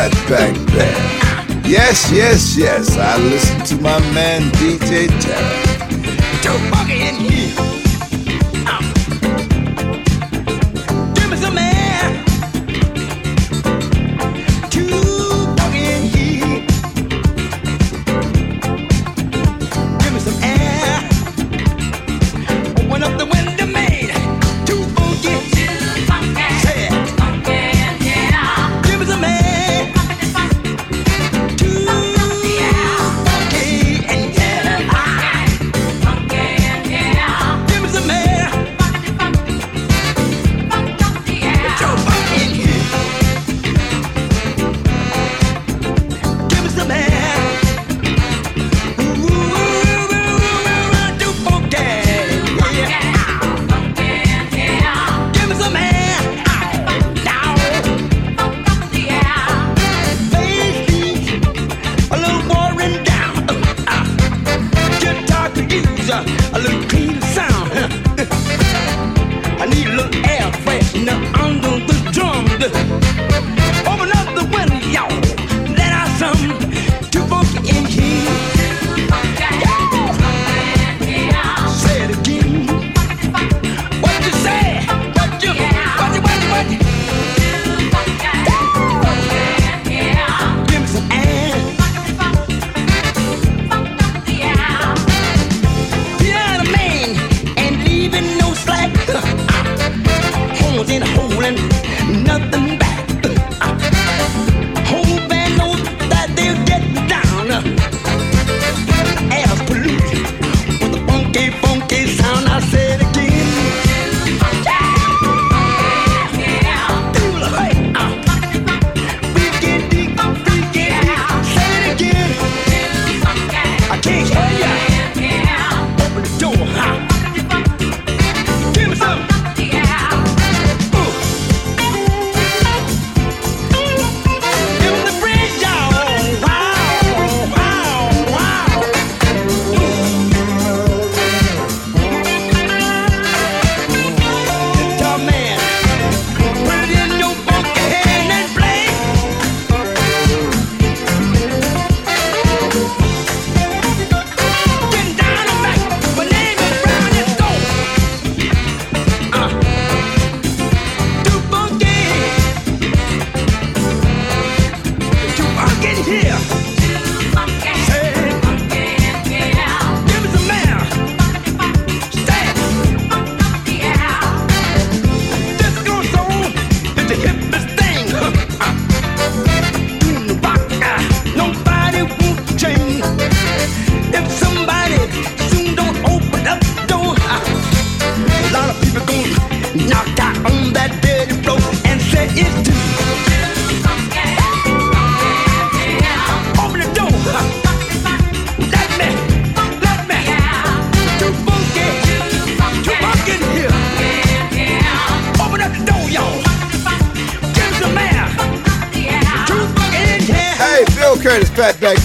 [0.00, 1.66] Fatback Band.
[1.66, 6.89] Yes, yes, yes, I listen to my man DJ Tarek.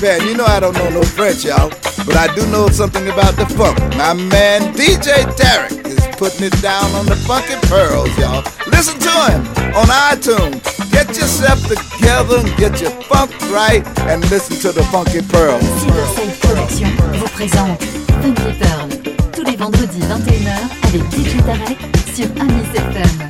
[0.05, 0.23] Band.
[0.23, 1.69] You know I don't know no French, y'all,
[2.05, 3.79] but I do know something about the funk.
[3.97, 8.43] My man DJ Tarek is putting it down on the funky pearls, y'all.
[8.67, 9.41] Listen to him
[9.75, 10.61] on iTunes.
[10.91, 15.63] Get yourself together and get your funk right and listen to the funky pearls.
[15.81, 17.83] Silver Production vous présente
[18.21, 18.89] Funky Pearl
[19.33, 20.55] tous les vendredis 21h
[20.87, 21.77] avec DJ Tarek
[22.13, 23.29] sur Amis FM.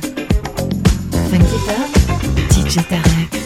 [1.30, 1.90] Funky Pearl,
[2.50, 3.45] DJ Tarek.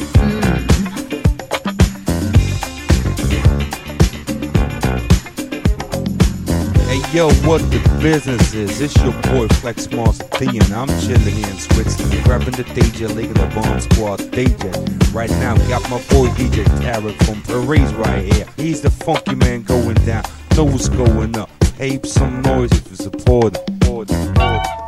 [7.12, 8.80] Yo, what the business is?
[8.80, 13.12] It's your boy Flex Monster D, and I'm chilling here in Switzerland, grabbing the DJ
[13.12, 15.12] League of the Bomb Squad DJ.
[15.12, 18.46] Right now, got my boy DJ Tarek from Paris right here.
[18.56, 20.22] He's the funky man going down,
[20.54, 21.50] know what's going up.
[21.58, 24.79] Tape some noise if you support him.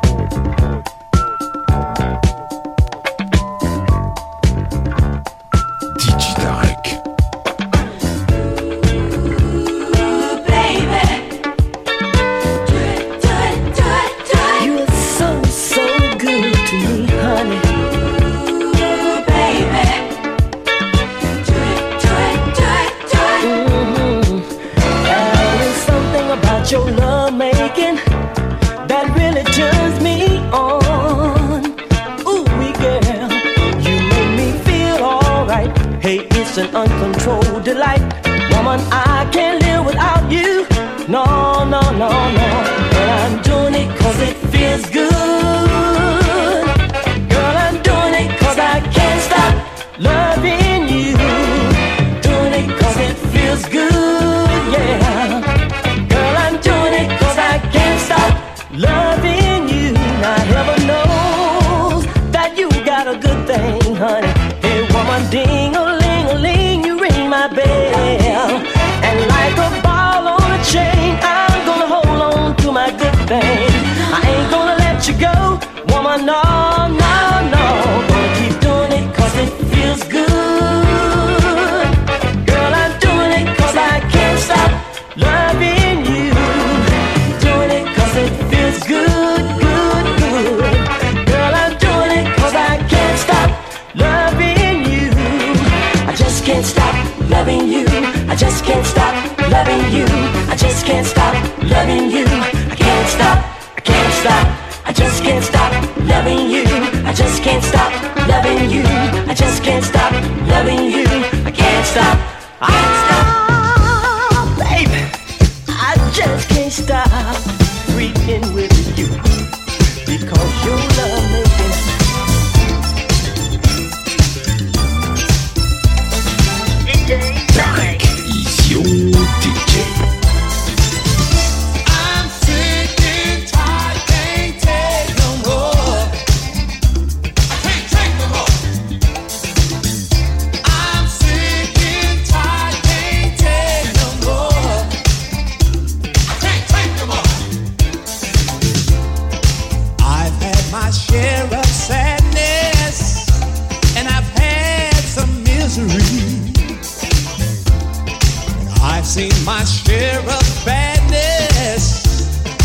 [160.28, 162.02] of badness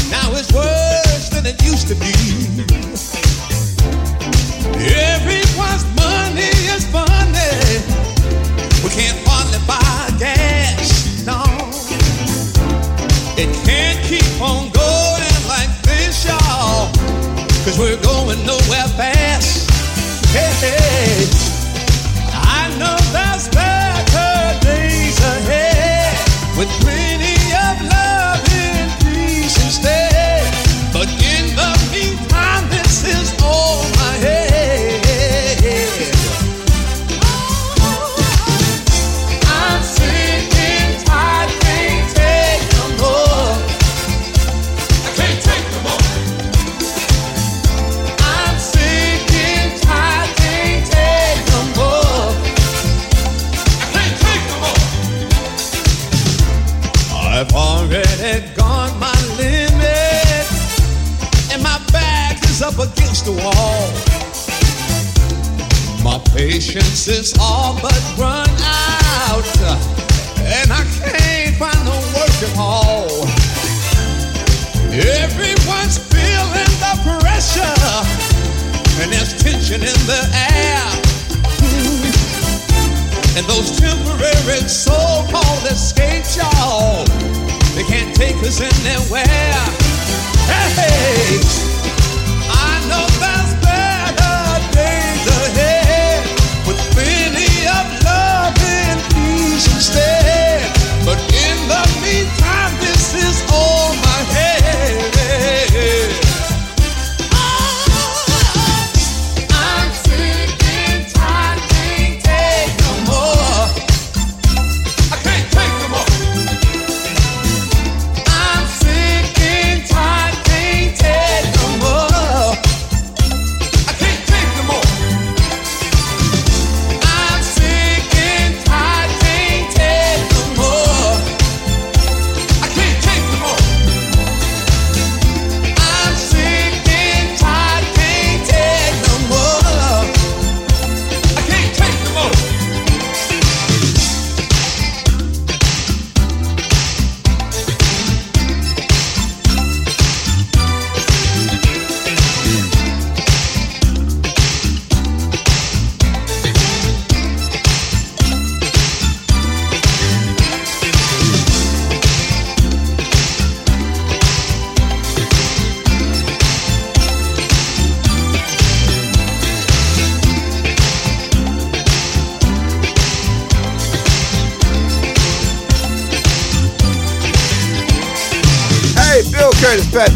[0.10, 2.14] now it's worse than it used to be.
[4.80, 6.88] Everyone's money is.
[8.84, 11.28] We can't hardly buy gas.
[13.38, 16.90] It can't keep on going like this, y'all.
[17.78, 19.70] We're going nowhere fast.
[20.32, 21.28] Hey.
[22.32, 27.27] I know there's better days ahead with plenty.
[66.80, 69.44] It's all but run out,
[70.46, 73.26] and I can't find no work at all.
[74.94, 77.82] Everyone's feeling the pressure,
[79.02, 80.22] and there's tension in the
[80.54, 80.84] air.
[83.38, 87.06] And those temporary so-called escapes, y'all,
[87.74, 89.26] they can't take us anywhere.
[90.76, 91.77] Hey.
[99.66, 100.62] instead.
[101.04, 103.77] But in the meantime, this is all.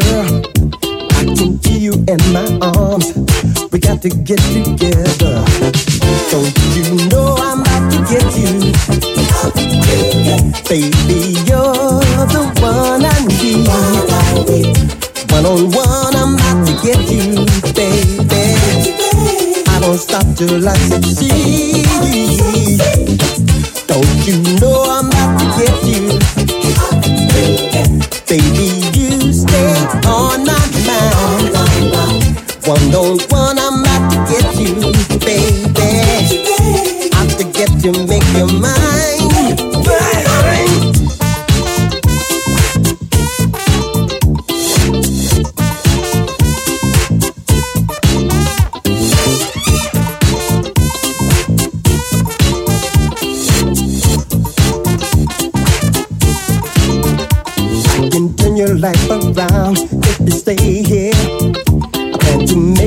[0.00, 0.42] girl.
[1.12, 3.14] I can feel you in my arms.
[3.70, 4.73] We got to get you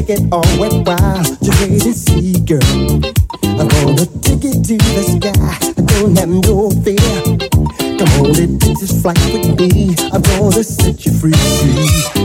[0.07, 2.61] make it all worthwhile to wait and see, girl.
[3.59, 5.57] I'm gonna take it to the sky.
[5.77, 6.97] I don't have no fear.
[7.97, 9.95] Come on, it takes this flight with me.
[10.11, 12.16] I'm gonna set you free.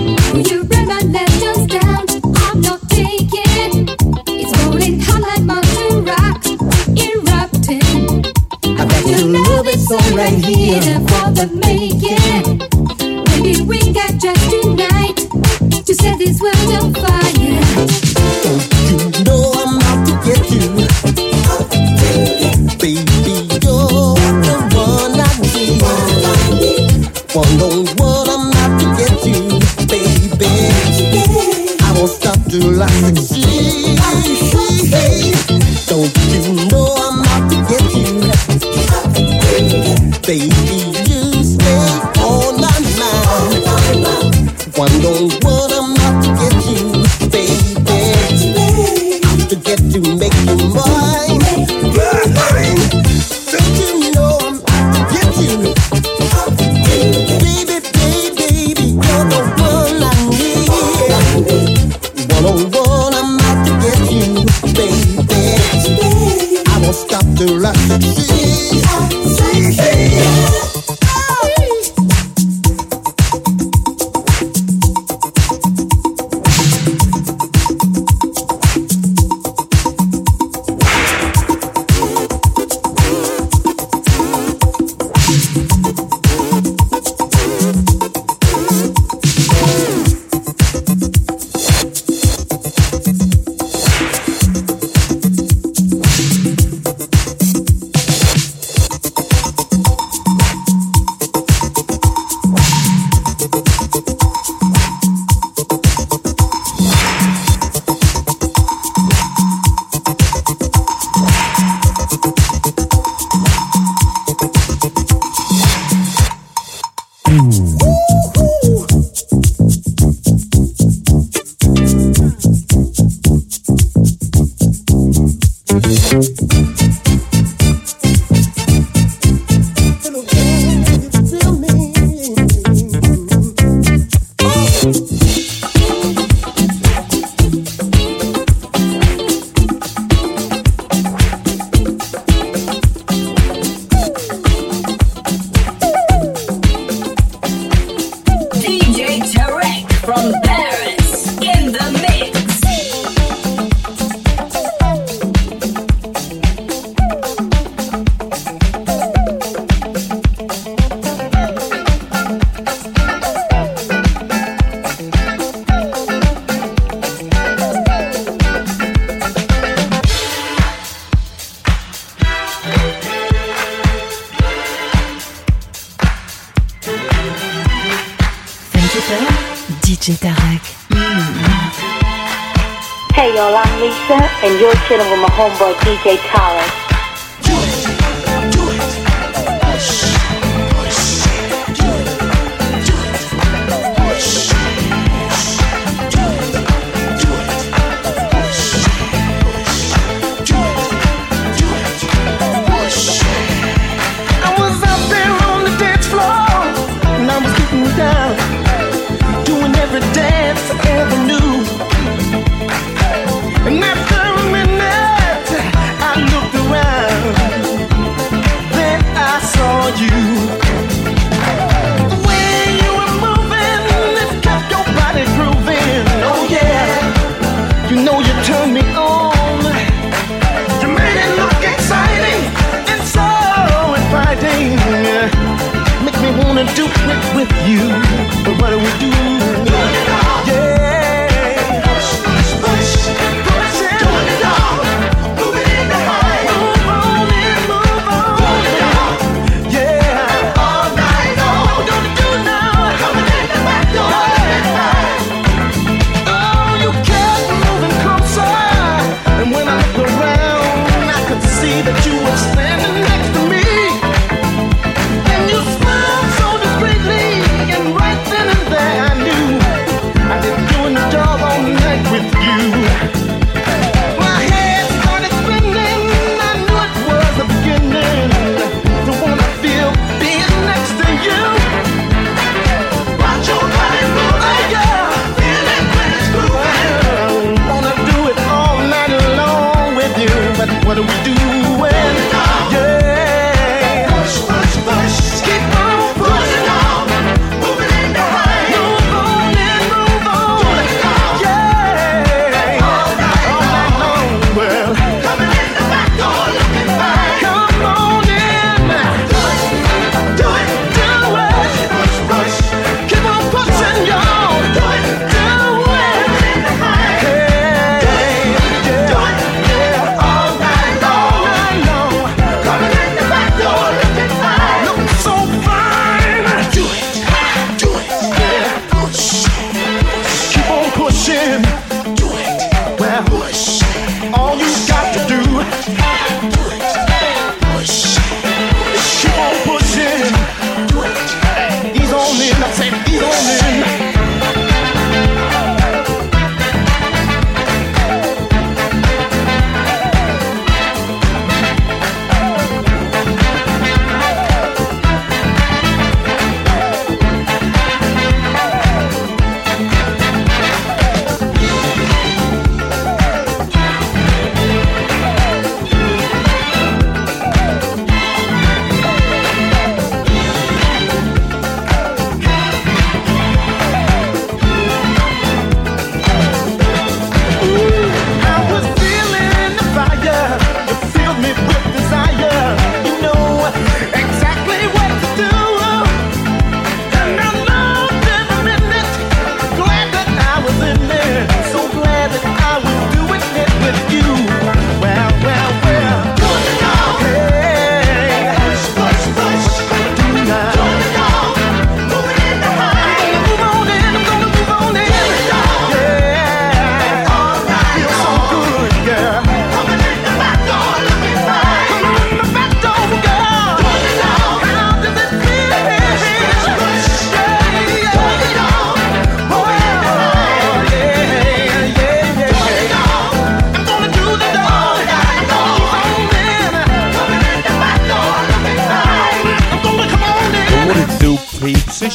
[207.72, 208.71] 孤单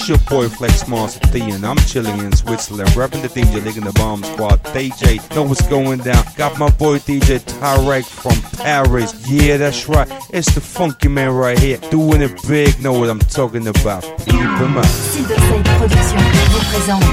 [0.08, 3.92] Your boy Flex Monster D, and I'm chilling in Switzerland, rapping the DJ, licking the
[3.92, 4.64] bomb squad.
[4.64, 6.24] DJ, know what's going down.
[6.38, 9.14] Got my boy DJ Tarek from Paris.
[9.30, 10.08] Yeah, that's right.
[10.32, 12.82] It's the funky man right here, doing it big.
[12.82, 14.04] Know what I'm talking about.
[14.20, 14.86] Keep him up.
[14.86, 17.04] Silverside Productions vous présente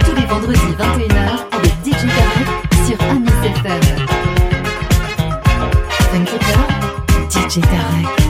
[0.00, 2.48] tous les vendredis 21h avec DJ Tarek
[2.86, 4.06] sur Amis FM.
[6.10, 8.23] Funky Pearl, DJ Tarek.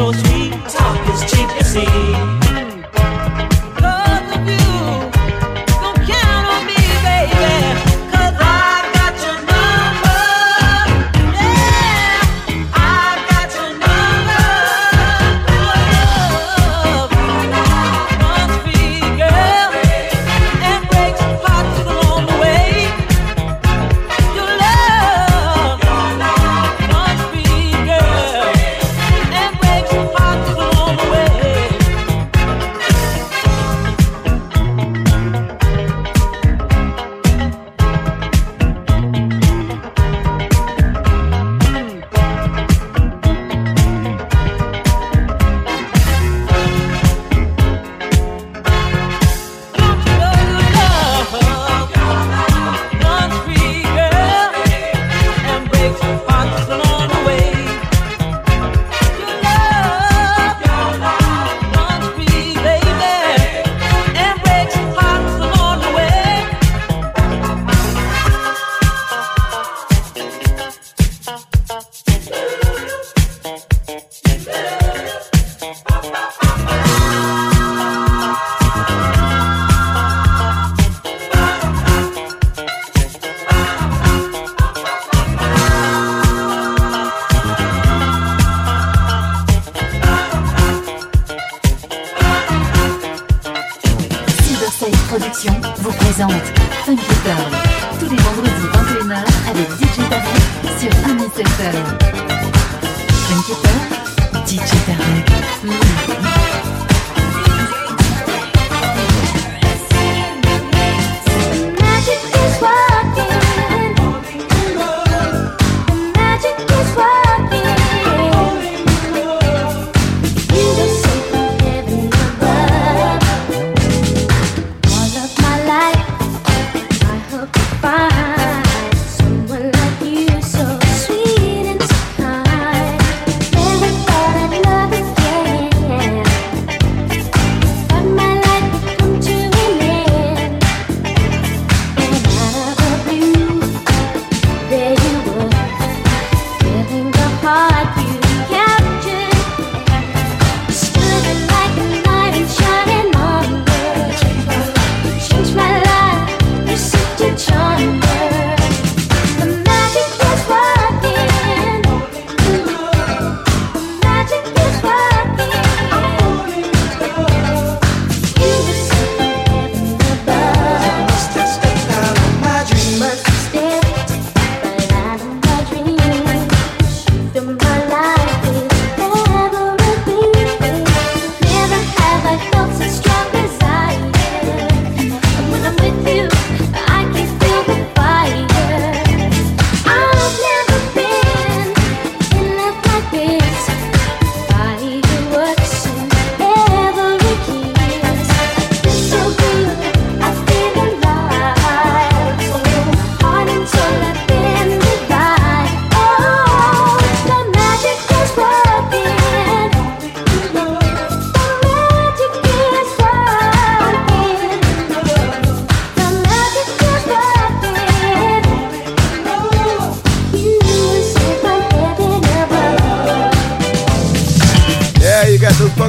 [0.00, 0.29] besos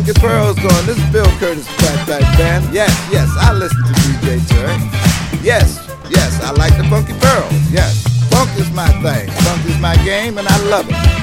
[0.02, 0.86] Funky Pearls going.
[0.88, 2.74] This is Bill Curtis Fatback Band.
[2.74, 5.44] Yes, yes, I listen to DJ Turk.
[5.44, 5.78] Yes,
[6.10, 7.54] yes, I like the Funky Pearls.
[7.72, 9.30] Yes, funk is my thing.
[9.30, 11.21] Funk is my game, and I love it.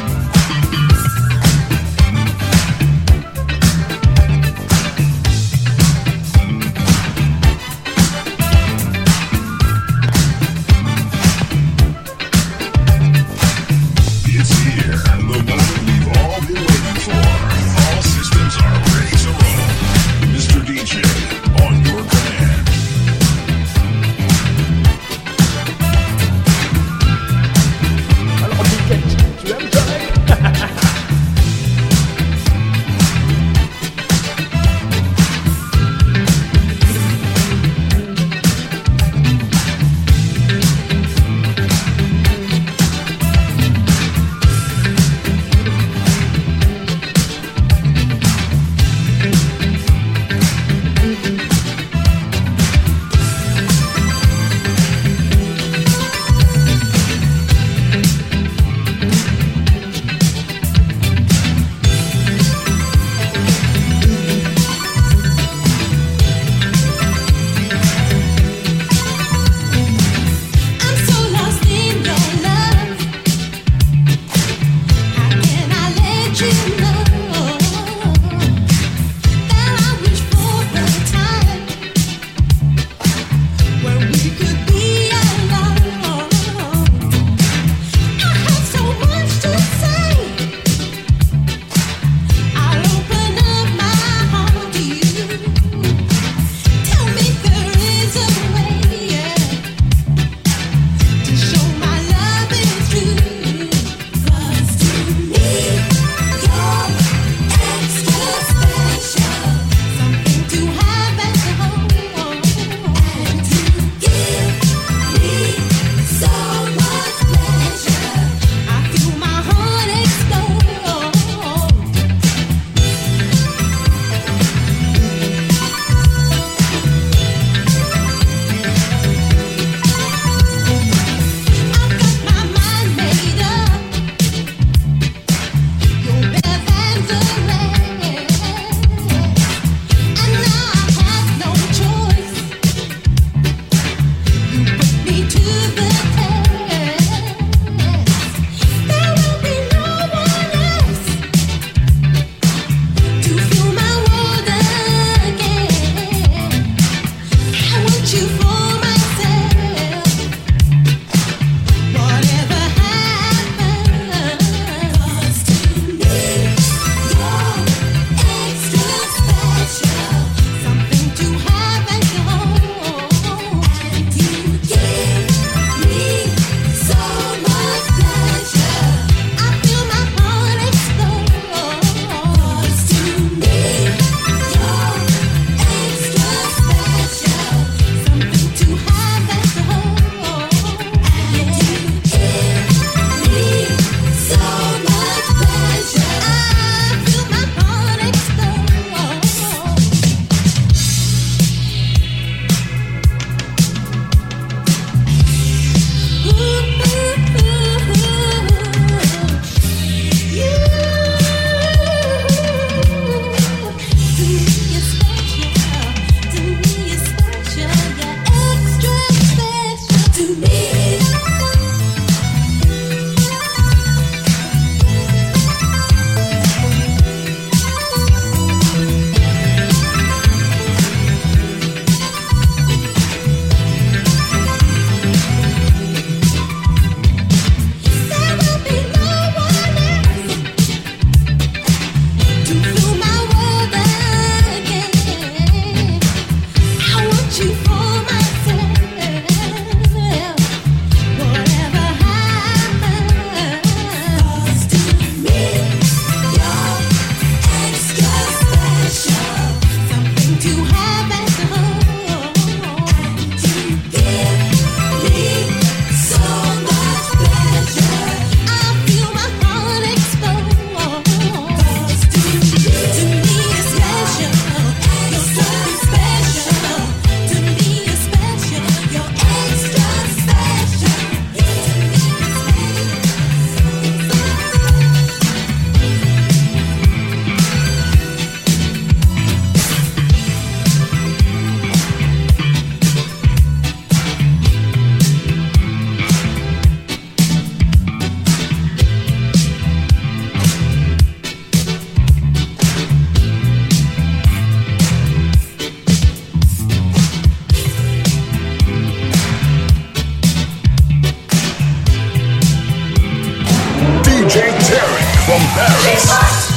[315.39, 316.48] from Paris.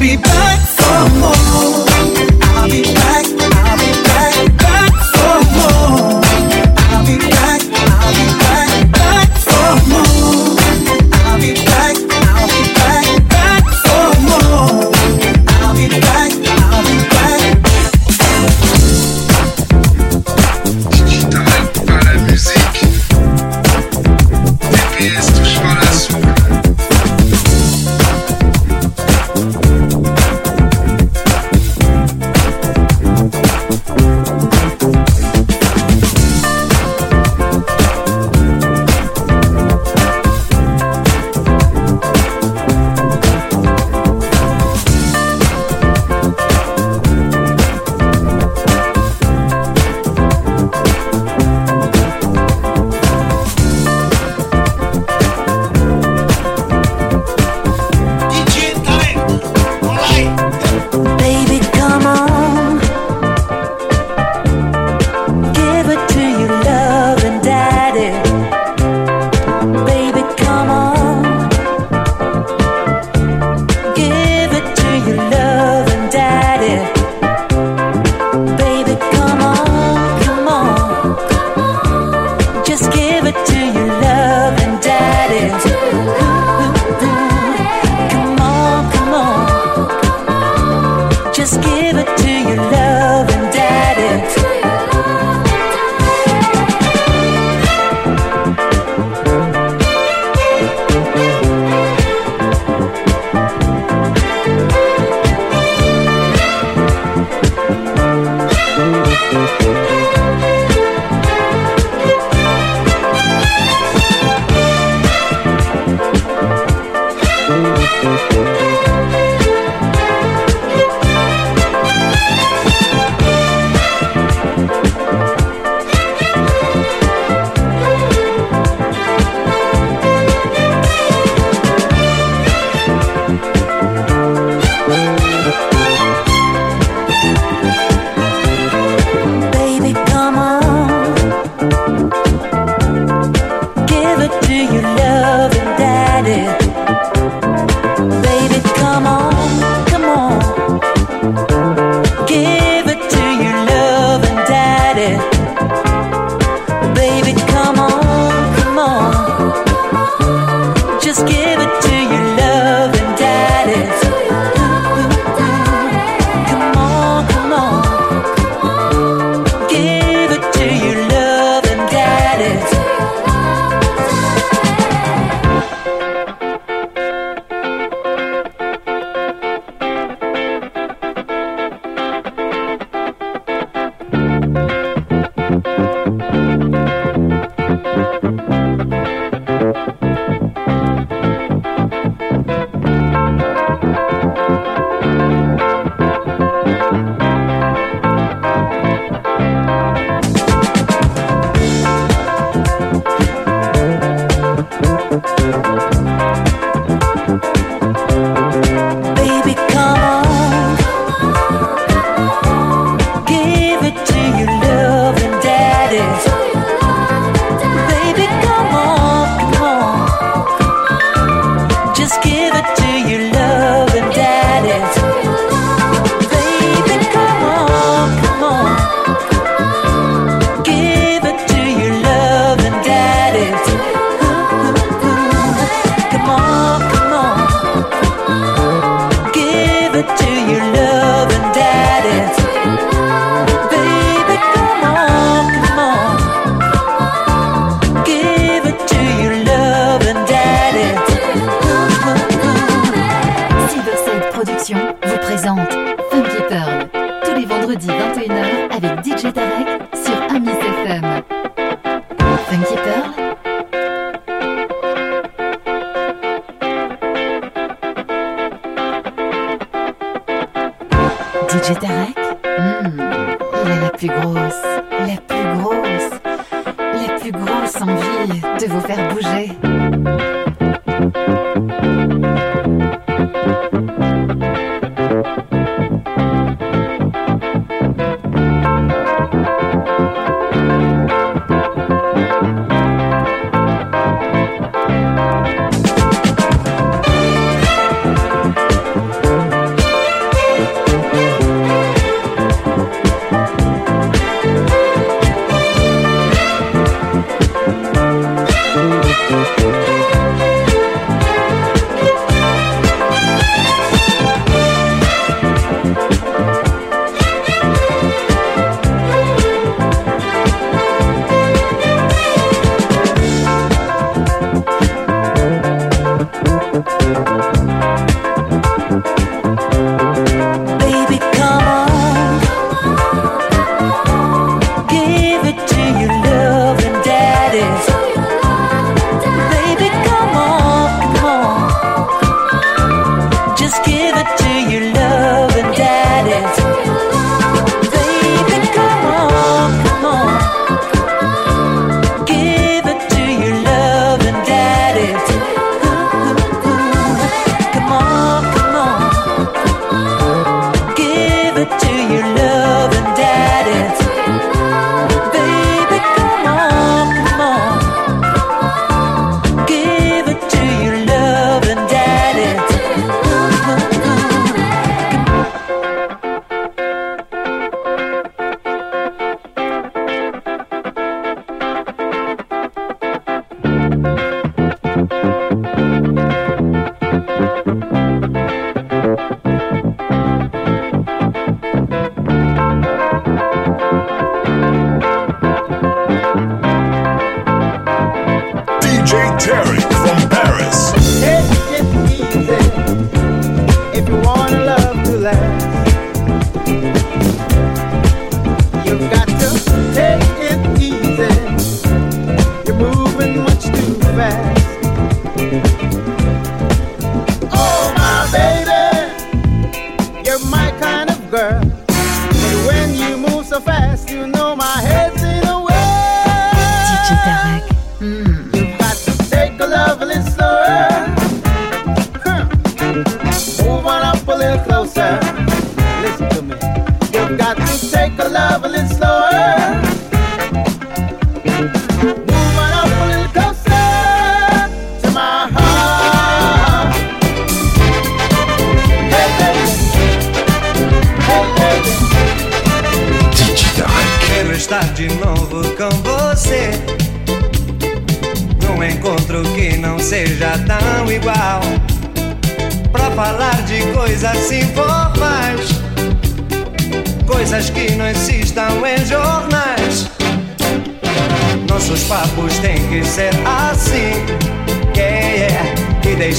[0.00, 0.79] Be back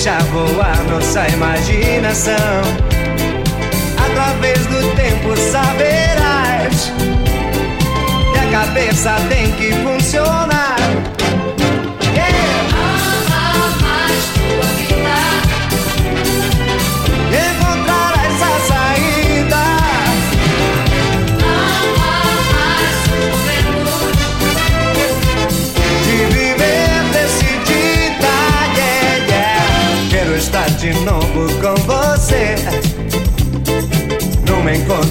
[0.03, 2.33] deixa voar nossa imaginação.
[4.03, 6.91] Através do tempo saberás
[8.33, 10.60] que a cabeça tem que funcionar.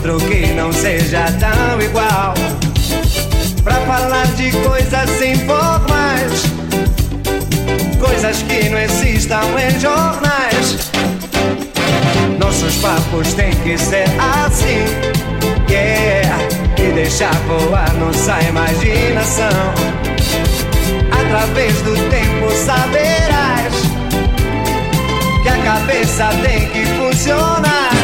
[0.00, 2.34] outro que não seja tão igual.
[3.62, 6.44] Pra falar de coisas sem formais,
[7.98, 10.90] coisas que não existam em jornais.
[12.38, 14.06] Nossos papos têm que ser
[14.46, 14.84] assim,
[15.68, 16.38] yeah.
[16.78, 19.74] E deixar voar nossa imaginação.
[21.12, 23.74] Através do tempo saberás
[25.42, 27.99] que a cabeça tem que funcionar.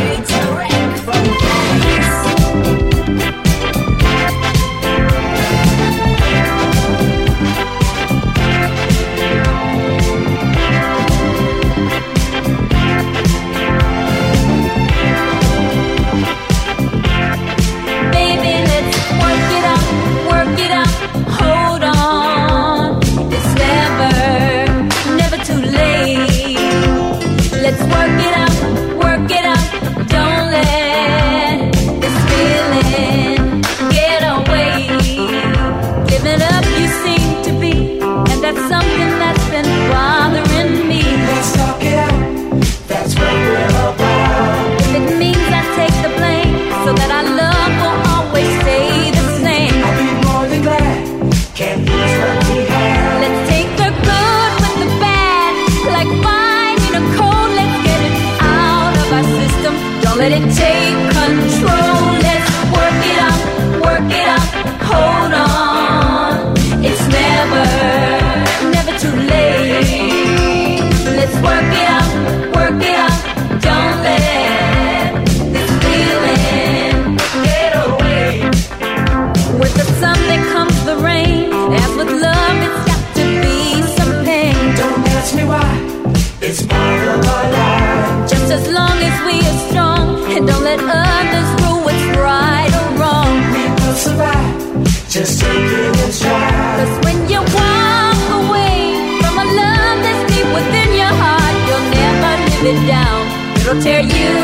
[103.87, 104.36] tear you